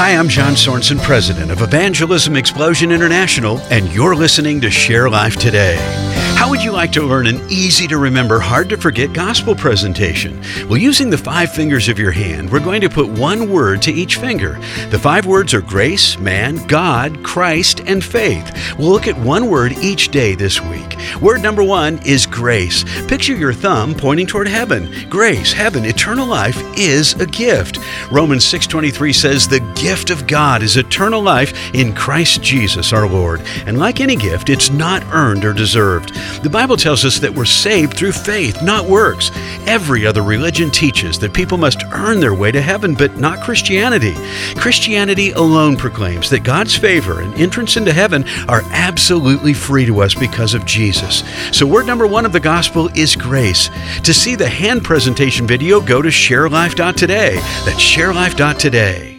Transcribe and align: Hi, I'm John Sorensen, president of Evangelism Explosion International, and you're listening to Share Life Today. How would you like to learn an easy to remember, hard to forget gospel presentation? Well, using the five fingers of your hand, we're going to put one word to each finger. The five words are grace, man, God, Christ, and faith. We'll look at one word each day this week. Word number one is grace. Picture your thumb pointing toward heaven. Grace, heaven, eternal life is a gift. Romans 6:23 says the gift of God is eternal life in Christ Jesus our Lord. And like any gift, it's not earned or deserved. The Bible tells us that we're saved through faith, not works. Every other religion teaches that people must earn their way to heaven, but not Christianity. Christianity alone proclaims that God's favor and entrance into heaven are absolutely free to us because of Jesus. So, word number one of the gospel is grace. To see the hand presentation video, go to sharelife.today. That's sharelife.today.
Hi, 0.00 0.10
I'm 0.10 0.28
John 0.28 0.52
Sorensen, 0.52 1.02
president 1.02 1.50
of 1.50 1.60
Evangelism 1.60 2.36
Explosion 2.36 2.92
International, 2.92 3.58
and 3.68 3.92
you're 3.92 4.14
listening 4.14 4.60
to 4.60 4.70
Share 4.70 5.10
Life 5.10 5.34
Today. 5.34 5.97
How 6.38 6.48
would 6.48 6.62
you 6.62 6.70
like 6.70 6.92
to 6.92 7.02
learn 7.02 7.26
an 7.26 7.40
easy 7.50 7.88
to 7.88 7.98
remember, 7.98 8.38
hard 8.38 8.68
to 8.68 8.76
forget 8.76 9.12
gospel 9.12 9.56
presentation? 9.56 10.40
Well, 10.68 10.78
using 10.78 11.10
the 11.10 11.18
five 11.18 11.52
fingers 11.52 11.88
of 11.88 11.98
your 11.98 12.12
hand, 12.12 12.48
we're 12.48 12.60
going 12.60 12.80
to 12.82 12.88
put 12.88 13.08
one 13.08 13.50
word 13.50 13.82
to 13.82 13.92
each 13.92 14.18
finger. 14.18 14.52
The 14.90 15.00
five 15.00 15.26
words 15.26 15.52
are 15.52 15.60
grace, 15.60 16.16
man, 16.16 16.64
God, 16.68 17.24
Christ, 17.24 17.80
and 17.86 18.04
faith. 18.04 18.56
We'll 18.78 18.90
look 18.90 19.08
at 19.08 19.18
one 19.18 19.50
word 19.50 19.72
each 19.78 20.10
day 20.10 20.36
this 20.36 20.60
week. 20.62 20.96
Word 21.20 21.42
number 21.42 21.64
one 21.64 21.98
is 22.06 22.24
grace. 22.24 22.84
Picture 23.08 23.34
your 23.34 23.52
thumb 23.52 23.96
pointing 23.96 24.28
toward 24.28 24.46
heaven. 24.46 24.88
Grace, 25.10 25.52
heaven, 25.52 25.84
eternal 25.84 26.26
life 26.26 26.62
is 26.78 27.14
a 27.14 27.26
gift. 27.26 27.80
Romans 28.12 28.44
6:23 28.44 29.12
says 29.12 29.48
the 29.48 29.58
gift 29.74 30.10
of 30.10 30.28
God 30.28 30.62
is 30.62 30.76
eternal 30.76 31.20
life 31.20 31.52
in 31.74 31.92
Christ 31.94 32.42
Jesus 32.42 32.92
our 32.92 33.08
Lord. 33.08 33.42
And 33.66 33.76
like 33.76 34.00
any 34.00 34.14
gift, 34.14 34.48
it's 34.48 34.70
not 34.70 35.02
earned 35.12 35.44
or 35.44 35.52
deserved. 35.52 36.12
The 36.42 36.50
Bible 36.50 36.76
tells 36.76 37.04
us 37.04 37.18
that 37.18 37.34
we're 37.34 37.44
saved 37.44 37.96
through 37.96 38.12
faith, 38.12 38.62
not 38.62 38.86
works. 38.86 39.30
Every 39.66 40.06
other 40.06 40.22
religion 40.22 40.70
teaches 40.70 41.18
that 41.18 41.34
people 41.34 41.58
must 41.58 41.82
earn 41.92 42.20
their 42.20 42.34
way 42.34 42.52
to 42.52 42.62
heaven, 42.62 42.94
but 42.94 43.16
not 43.16 43.42
Christianity. 43.42 44.14
Christianity 44.56 45.32
alone 45.32 45.76
proclaims 45.76 46.30
that 46.30 46.44
God's 46.44 46.76
favor 46.76 47.20
and 47.20 47.34
entrance 47.34 47.76
into 47.76 47.92
heaven 47.92 48.24
are 48.48 48.62
absolutely 48.70 49.54
free 49.54 49.86
to 49.86 50.00
us 50.00 50.14
because 50.14 50.54
of 50.54 50.64
Jesus. 50.64 51.22
So, 51.52 51.66
word 51.66 51.86
number 51.86 52.06
one 52.06 52.24
of 52.24 52.32
the 52.32 52.40
gospel 52.40 52.88
is 52.94 53.16
grace. 53.16 53.70
To 54.04 54.14
see 54.14 54.34
the 54.34 54.48
hand 54.48 54.84
presentation 54.84 55.46
video, 55.46 55.80
go 55.80 56.02
to 56.02 56.08
sharelife.today. 56.08 57.34
That's 57.34 57.80
sharelife.today. 57.80 59.17